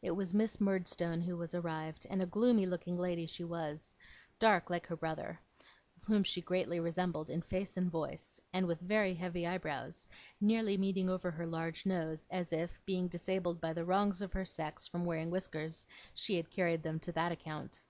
It 0.00 0.12
was 0.12 0.32
Miss 0.32 0.60
Murdstone 0.60 1.20
who 1.22 1.36
was 1.36 1.54
arrived, 1.56 2.06
and 2.08 2.22
a 2.22 2.24
gloomy 2.24 2.66
looking 2.66 2.96
lady 2.96 3.26
she 3.26 3.42
was; 3.42 3.96
dark, 4.38 4.70
like 4.70 4.86
her 4.86 4.94
brother, 4.94 5.40
whom 6.04 6.22
she 6.22 6.40
greatly 6.40 6.78
resembled 6.78 7.28
in 7.30 7.42
face 7.42 7.76
and 7.76 7.90
voice; 7.90 8.40
and 8.52 8.68
with 8.68 8.78
very 8.78 9.12
heavy 9.14 9.44
eyebrows, 9.44 10.06
nearly 10.40 10.78
meeting 10.78 11.10
over 11.10 11.32
her 11.32 11.46
large 11.48 11.84
nose, 11.84 12.28
as 12.30 12.52
if, 12.52 12.80
being 12.86 13.08
disabled 13.08 13.60
by 13.60 13.72
the 13.72 13.84
wrongs 13.84 14.22
of 14.22 14.32
her 14.34 14.44
sex 14.44 14.86
from 14.86 15.04
wearing 15.04 15.30
whiskers, 15.30 15.84
she 16.14 16.36
had 16.36 16.48
carried 16.48 16.84
them 16.84 17.00
to 17.00 17.10
that 17.10 17.32
account. 17.32 17.80